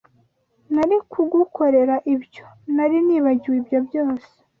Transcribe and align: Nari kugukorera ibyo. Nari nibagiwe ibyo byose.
Nari 0.73 0.97
kugukorera 1.11 1.95
ibyo. 2.13 2.45
Nari 2.75 2.97
nibagiwe 3.05 3.55
ibyo 3.61 3.79
byose. 3.87 4.27